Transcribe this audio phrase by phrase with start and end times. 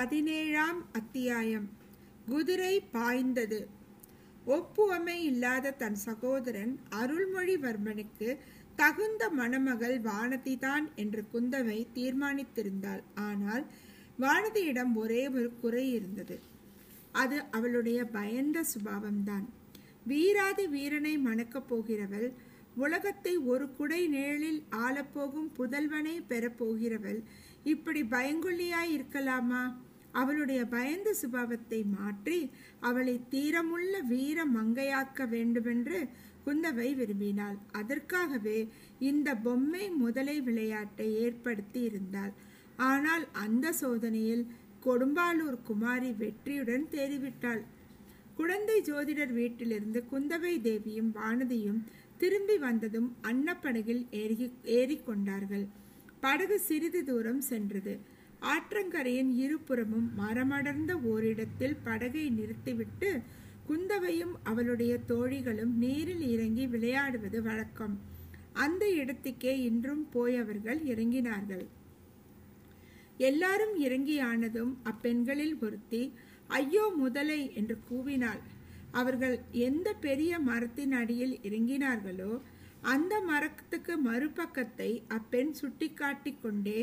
[0.00, 1.68] பதினேழாம் அத்தியாயம்.
[2.28, 3.68] குதிரை பாய்ந்தது.
[4.46, 8.38] ஒப்புவமை இல்லாத தன் சகோதரன் அருள்மொழிவர்மனுக்கு
[8.76, 13.02] தகுந்த மணமகள் வானதிதான் என்று குந்தவை தீர்மானித்திருந்தாள்.
[13.14, 13.66] ஆனால்
[14.20, 16.40] வானதியிடம் ஒரே ஒரு குறை இருந்தது.
[17.12, 19.44] அது அவளுடைய பயந்த சுபாவம்தான்.
[20.06, 22.32] வீராதி வீரனை மணக்கப் போகிறவள்
[22.74, 27.22] உலகத்தை ஒரு குடை நிழலில் ஆளப்போகும் புதல்வனை பெறப்போகிறவள்
[27.64, 29.76] இப்படி பயங்கொல்லியாய் இருக்கலாமா?
[30.12, 32.38] அவளுடைய பயந்த சுபாவத்தை மாற்றி
[32.88, 35.98] அவளை தீரமுள்ள வீர மங்கையாக்க வேண்டுமென்று
[36.46, 37.58] குந்தவை விரும்பினாள்.
[37.72, 38.58] அதற்காகவே
[39.10, 42.32] இந்த பொம்மை முதலை விளையாட்டை ஏற்படுத்தி இருந்தாள்.
[42.90, 44.44] ஆனால் அந்த சோதனையில்
[44.86, 47.62] கொடும்பாலூர் குமாரி வெற்றியுடன் தேறிவிட்டாள்.
[48.36, 51.80] குழந்தை ஜோதிடர் வீட்டிலிருந்து குந்தவை தேவியும் வானதியும்
[52.18, 54.46] திரும்பி வந்ததும் அன்னப்படகில் ஏறி
[54.78, 55.66] ஏறிக்கொண்டார்கள்.
[56.20, 57.94] படகு சிறிது தூரம் சென்றது.
[58.42, 63.20] ஆற்றங்கரையின் இருபுறமும் மரமடர்ந்த ஓரிடத்தில் படகை நிறுத்திவிட்டு
[63.66, 67.98] குந்தவையும் அவளுடைய தோழிகளும் நீரில் இறங்கி விளையாடுவது வழக்கம்.
[68.52, 71.66] அந்த இடத்துக்கே இன்றும் போய் அவர்கள் இறங்கினார்கள்.
[73.16, 76.12] எல்லாரும் இறங்கியானதும் அப்பெண்களில் ஒருத்தி
[76.46, 78.40] ஐயோ முதலை என்று கூவினாள்.
[78.90, 82.40] அவர்கள் எந்த பெரிய மரத்தின் அடியில் இறங்கினார்களோ
[82.92, 86.80] அந்த மரத்துக்கு மறுபக்கத்தை அப்பெண் சுட்டிக்காட்டி கொண்டே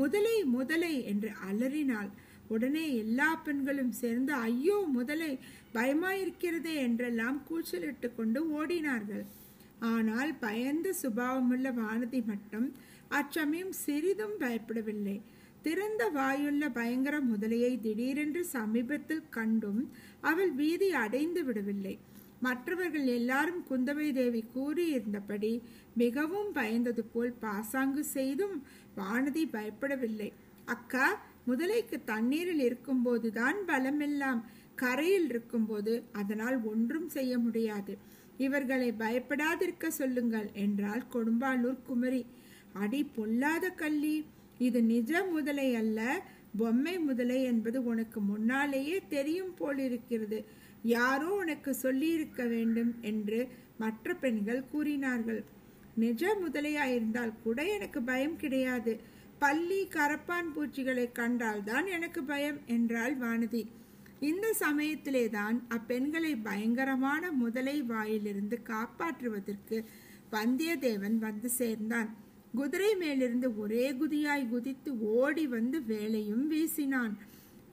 [0.00, 2.10] முதலை முதலை என்று அலறினாள்.
[2.48, 5.32] உடனே எல்லா பெண்களும் சேர்ந்து ஐயோ முதலை
[5.74, 9.24] பயமாயிருக்கிறதே என்றெல்லாம் கூச்சலிட்டு கொண்டு ஓடினார்கள்.
[9.90, 12.68] ஆனால் பயந்த சுபாவமுள்ள வானதி மட்டும்
[13.18, 15.16] அச்சமயம் சிறிதும் பயப்படவில்லை.
[15.62, 19.82] திறந்த வாயுள்ள பயங்கர முதலையை திடீரென்று சமீபத்தில் கண்டும்
[20.20, 21.94] அவள் வீதி அடைந்து விடவில்லை.
[22.40, 25.52] மற்றவர்கள் எல்லாரும் குந்தவை தேவி கூறியிருந்தபடி
[25.94, 28.56] மிகவும் பயந்தது போல் பாசாங்கு செய்தும்
[28.96, 30.30] வானதி பயப்படவில்லை.
[30.64, 31.06] அக்கா
[31.48, 34.40] முதலைக்கு தண்ணீரில் இருக்கும்போதுதான் பலமெல்லாம்.
[34.74, 37.98] கரையில் இருக்கும்போது அதனால் ஒன்றும் செய்ய முடியாது.
[38.38, 42.22] இவர்களை பயப்படாதிருக்க சொல்லுங்கள் என்றாள் கொடும்பாலூர் குமரி.
[42.72, 44.16] அடி பொல்லாத கள்ளி.
[44.58, 46.00] இது நிஜ முதலை அல்ல.
[46.58, 50.38] பொம்மை முதலை என்பது உனக்கு முன்னாலேயே தெரியும் போலிருக்கிறது.
[50.82, 55.44] யாரோ உனக்கு சொல்லியிருக்க வேண்டும் என்று மற்ற பெண்கள் கூறினார்கள்.
[55.94, 59.00] நிஜ முதலையாயிருந்தால் கூட எனக்கு பயம் கிடையாது.
[59.38, 63.66] பள்ளி கரப்பான் பூச்சிகளை கண்டால்தான் எனக்கு பயம் என்றாள் வானதி.
[64.20, 69.84] இந்த சமயத்திலே தான் அப்பெண்களை பயங்கரமான முதலை வாயிலிருந்து காப்பாற்றுவதற்கு
[70.32, 72.16] வந்தியத்தேவன் வந்து சேர்ந்தான்.
[72.54, 77.18] குதிரை மேலிருந்து ஒரே குதியாய் குதித்து ஓடி வந்து வேலையும் வீசினான்.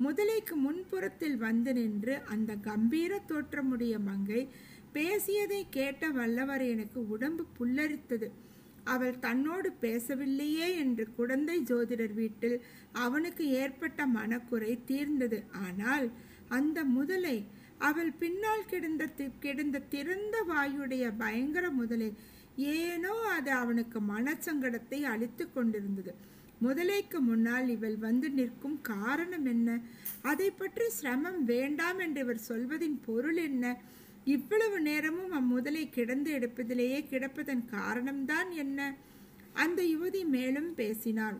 [0.04, 4.42] முதலைக்கு முன்புறத்தில் வந்து நின்று அந்த கம்பீர தோற்றமுடைய மங்கை
[4.96, 8.28] பேசியதை கேட்ட வல்லவர் எனக்கு உடம்பு புல்லரித்தது.
[8.94, 12.58] அவள் தன்னோடு பேசவில்லையே என்று குழந்தை ஜோதிடர் வீட்டில்
[13.06, 15.40] அவனுக்கு ஏற்பட்ட மனக்குறை தீர்ந்தது.
[15.66, 16.08] ஆனால்
[16.50, 17.38] அந்த முதலை
[17.88, 19.04] அவள் பின்னால் கிடந்த
[19.40, 22.10] கிடந்த திறந்த வாயுடைய பயங்கர முதலை
[22.76, 26.14] ஏனோ அது அவனுக்கு மனச்சங்கடத்தை அளித்து கொண்டிருந்தது.
[26.62, 29.80] முதலைக்கு முன்னால் இவள் வந்து நிற்கும் காரணம் என்ன?
[30.22, 33.82] அதை பற்றி சிரமம் வேண்டாம் என்று இவர் சொல்வதின் பொருள் என்ன?
[34.26, 38.96] இவ்வளவு நேரமும் அம்முதலை கிடந்து எடுப்பதிலேயே கிடப்பதன் காரணம்தான் என்ன?
[39.54, 41.38] அந்த யுவதி மேலும் பேசினாள்.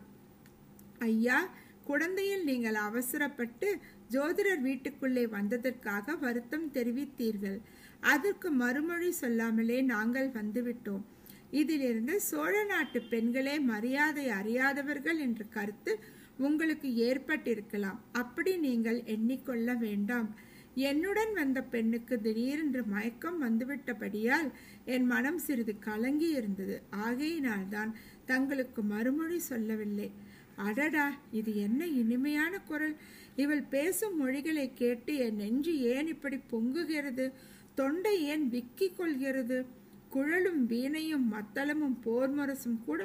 [0.98, 1.48] ஐயா
[1.84, 3.78] குழந்தையில் நீங்கள் அவசரப்பட்டு
[4.10, 7.58] ஜோதிடர் வீட்டுக்குள்ளே வந்ததற்காக வருத்தம் தெரிவித்தீர்கள்.
[8.00, 11.04] அதற்கு மறுமொழி சொல்லாமலே நாங்கள் வந்துவிட்டோம்.
[11.50, 15.98] இதிலிருந்து சோழ நாட்டு பெண்களே மரியாதை அறியாதவர்கள் என்ற கருத்து
[16.38, 17.98] உங்களுக்கு ஏற்பட்டிருக்கலாம்.
[18.12, 20.34] அப்படி நீங்கள் எண்ணிக்கொள்ள வேண்டாம்.
[20.74, 24.50] என்னுடன் வந்த பெண்ணுக்கு திடீரென்று மயக்கம் வந்துவிட்டபடியால்
[24.84, 27.92] என் மனம் சிறிது கலங்கி இருந்தது ஆகையினால்தான்
[28.24, 30.10] தங்களுக்கு மறுமொழி சொல்லவில்லை.
[30.56, 32.96] அடடா இது என்ன இனிமையான குரல்.
[33.36, 37.32] இவள் பேசும் மொழிகளை கேட்டு என் நெஞ்சு ஏன் இப்படி பொங்குகிறது?
[37.74, 39.66] தொண்டை ஏன் விக்கிக் கொள்கிறது?
[40.16, 43.00] குழலும் வீணையும் மத்தளமும் போர்மரசும் கூட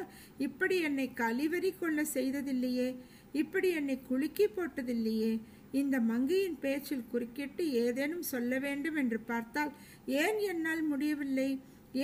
[0.45, 2.89] இப்படி என்னை கழிவறி கொள்ள செய்ததில்லையே
[3.41, 5.33] இப்படி என்னை குலுக்கி போட்டதில்லையே.
[5.79, 9.72] இந்த மங்கையின் பேச்சில் குறுக்கிட்டு ஏதேனும் சொல்ல வேண்டும் என்று பார்த்தால்
[10.23, 11.49] ஏன் என்னால் முடியவில்லை?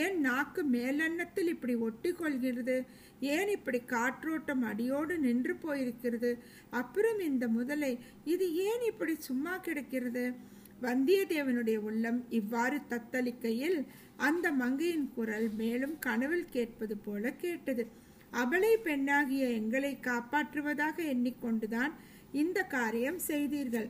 [0.04, 2.78] ஏன் நாக்கு மேலெண்ணத்தில் இப்படி ஒட்டி கொள்கிறது
[3.36, 6.32] ஏன் இப்படி காற்றோட்டம் அடியோடு நின்று போயிருக்கிறது?
[6.80, 7.92] அப்புறம் இந்த முதலை
[8.34, 10.26] இது ஏன் இப்படி சும்மா கிடக்கிறது?
[10.82, 13.80] வந்தியத்தேவனுடைய உள்ளம் இவ்வாறு தத்தளிக்கையில்
[14.28, 17.84] அந்த மங்கையின் குரல் மேலும் கனவில் கேட்பது போல கேட்டது.
[18.42, 21.94] அபலை பெண்ணாகிய எங்களை காப்பாற்றுவதாக எண்ணிக்கொண்டுதான்
[22.42, 23.90] இந்த காரியம் செய்தீர்கள்.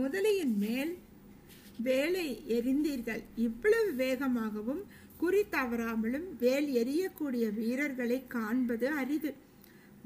[0.00, 0.92] முதலையின் மேல்
[1.88, 4.82] வேலை எரிந்தீர்கள் இவ்வளவு வேகமாகவும்
[5.20, 9.30] குறி தவறாமலும் வேல் எரியக்கூடிய வீரர்களை காண்பது அரிது.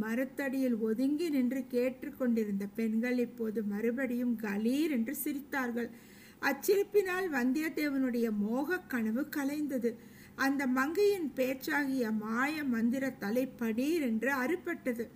[0.03, 5.91] மரத்தடியில் ஒதுங்கி நின்று கேட்டுக்கொண்டிருந்த பெண்கள் இப்போது மறுபடியும் கலீர் என்று சிரித்தார்கள்.
[6.41, 9.95] அச்சிரிப்பினால் வந்தியத்தேவனுடைய மோகக் கனவு கலைந்தது.
[10.35, 15.09] அந்த மங்கையின் பேச்சாகிய மாய மந்திர தலை படீர் என்று அறுபட்டது.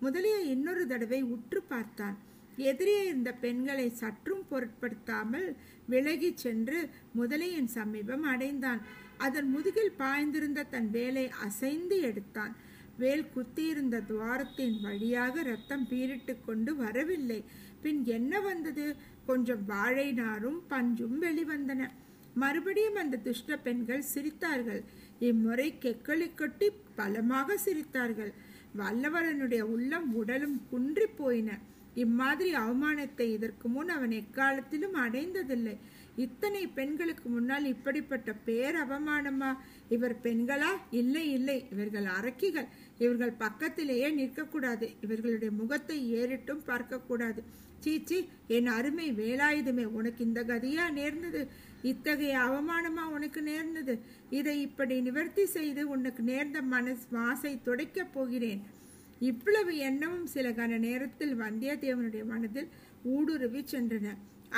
[0.00, 2.18] முதலிய இன்னொரு தடவை உற்று பார்த்தான்.
[2.56, 5.56] எதிரே இருந்த பெண்களை சற்றும் பொருட்படுத்தாமல்
[5.86, 6.88] விலகி சென்று
[7.18, 8.80] முதலையின் சமீபம் அடைந்தான்.
[9.16, 12.54] அதன் முதுகில் பாய்ந்திருந்த தன் வேலை அசைந்து எடுத்தான்.
[12.98, 17.44] வேல் குத்தியிருந்த துவாரத்தின் வழியாக ரத்தம் பீரிட்டு கொண்டு வரவில்லை.
[17.82, 18.96] பின் என்ன வந்தது?
[19.26, 21.90] கொஞ்சம் வாழை நாரும் பஞ்சும் வெளிவந்தன.
[22.34, 24.82] மறுபடியும் அந்த துஷ்ட பெண்கள் சிரித்தார்கள்.
[25.18, 28.32] இம்முறை கெக்களை கட்டி பலமாக சிரித்தார்கள்.
[28.78, 31.58] வல்லவரனுடைய உள்ளம் உடலும் குன்றி போயின.
[31.94, 35.76] இம்மாதிரி அவமானத்தை இதற்கு முன் அவன் எக்காலத்திலும் அடைந்ததில்லை.
[36.16, 39.56] இத்தனை பெண்களுக்கு முன்னால் இப்படிப்பட்ட பேர் அவமானமா
[39.88, 40.70] இவர் பெண்களா?
[40.90, 41.66] இல்லை இல்லை.
[41.72, 42.68] இவர்கள் அரக்கிகள்.
[42.98, 44.88] இவர்கள் பக்கத்திலேயே நிற்கக்கூடாது.
[45.00, 47.42] இவர்களுடைய முகத்தை ஏறிட்டும் பார்க்கக்கூடாது.
[47.84, 48.18] சீச்சி
[48.56, 51.42] என் அருமை வேலாயுதமே உனக்கு இந்த கதியா நேர்ந்தது?
[51.82, 53.94] இத்தகைய அவமானமா உனக்கு நேர்ந்தது?
[54.30, 58.62] இதை இப்படி நிவர்த்தி செய்து உனக்கு நேர்ந்த மனஸ் மாசை துடைக்கப் போகிறேன்.
[59.20, 62.70] இவ்வளவு எண்ணமும் சில கன நேரத்தில் வந்தியத்தேவனுடைய மனதில்
[63.14, 64.08] ஊடுருவி சென்றன.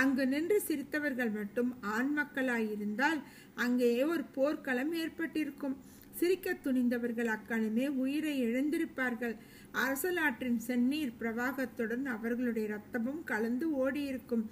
[0.03, 3.21] அங்கு நின்று சிரித்தவர்கள் மட்டும் ஆண் மக்களாயிருந்தால்
[3.55, 5.77] அங்கேயே ஒரு போர்க்களம் ஏற்பட்டிருக்கும்.
[6.19, 9.35] சிரிக்க துணிந்தவர்கள் அக்கணமே உயிரை இழந்திருப்பார்கள்.
[9.83, 14.45] அரசலாற்றின் செந்நீர் பிரவாகத்துடன் அவர்களுடைய ரத்தமும் கலந்து ஓடியிருக்கும்.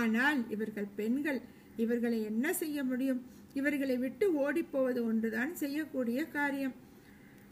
[0.00, 1.40] ஆனால் இவர்கள் பெண்கள்
[1.84, 3.22] இவர்களை என்ன செய்ய முடியும்?
[3.60, 6.74] இவர்களை விட்டு ஓடிப்போவது ஒன்றுதான் செய்யக்கூடிய காரியம்.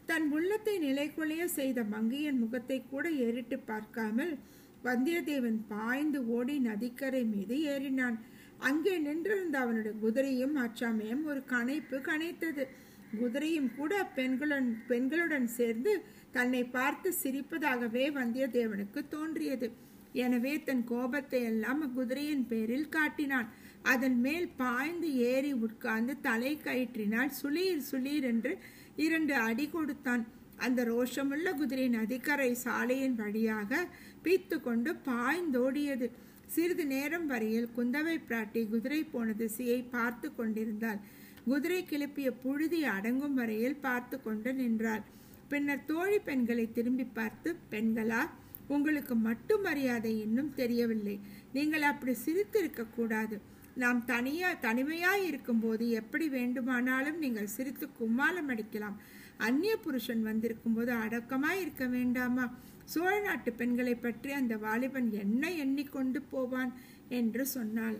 [0.09, 4.33] தன் உள்ளத்தை நிலைக்குலைய செய்த மங்கையின் முகத்தை கூட ஏறிட்டு பார்க்காமல்
[4.87, 8.17] வந்தியத்தேவன் பாய்ந்து ஓடி நதிக்கரை மீது ஏறினான்.
[8.67, 12.65] அங்கே நின்றிருந்த அவனுடைய குதிரையும் அச்சமயம் ஒரு கனைப்பு கனைத்தது.
[13.19, 15.93] குதிரையும் கூட பெண்களுடன் பெண்களுடன் சேர்ந்து
[16.37, 19.67] தன்னை பார்த்து சிரிப்பதாகவே வந்தியத்தேவனுக்கு தோன்றியது.
[20.23, 23.47] எனவே தன் கோபத்தை எல்லாம் குதிரையின் பேரில் காட்டினான்.
[23.93, 28.53] அதன் மேல் பாய்ந்து ஏறி உட்கார்ந்து தலை கயிற்றினால் சுளீர் சுளீர் என்று
[29.05, 30.23] இரண்டு அடி கொடுத்தான்.
[30.65, 33.71] அந்த ரோஷமுள்ள குதிரை நதிக்கரை சாலையின் வழியாக
[34.25, 36.07] பீத்து கொண்டு பாய்ந்தோடியது.
[36.53, 40.99] சிறிது நேரம் வரையில் குந்தவை பிராட்டி குதிரை போன திசையை பார்த்து கொண்டிருந்தாள்.
[41.47, 45.03] குதிரை கிளப்பிய புழுதி அடங்கும் வரையில் பார்த்து கொண்டு நின்றாள்
[45.49, 48.21] பின்னர் தோழி பெண்களை திரும்பி பார்த்து பெண்களா
[48.67, 51.15] உங்களுக்கு மட்டும் மரியாதை இன்னும் தெரியவில்லை.
[51.53, 53.35] நீங்கள் அப்படி சிரித்திருக்க கூடாது.
[53.75, 58.97] நாம் தனியா தனிமையாய் இருக்கும்போது எப்படி வேண்டுமானாலும் நீங்கள் சிரித்து கும்மாலம் அடிக்கலாம்.
[59.37, 62.45] அந்நிய புருஷன் வந்திருக்கும் போது அடக்கமாய் இருக்க வேண்டாமா?
[62.85, 66.73] சோழ நாட்டு பெண்களை பற்றி அந்த வாலிபன் என்ன எண்ணிக்கொண்டு போவான்?
[67.09, 67.97] என்று சொன்னாள்.